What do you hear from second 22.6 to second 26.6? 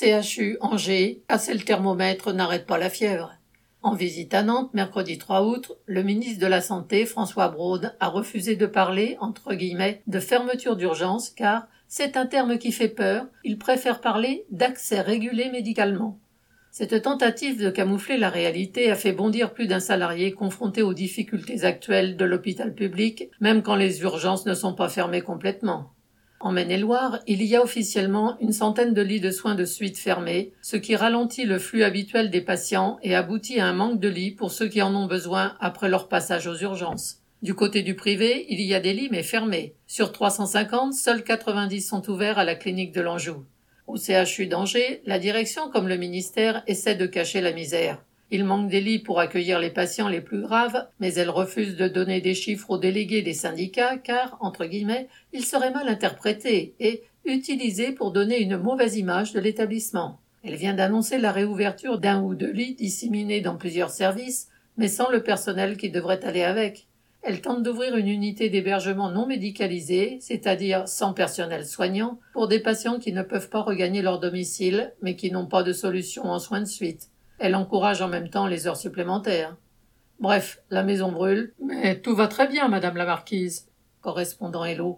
public, même quand les urgences ne sont pas fermées complètement. En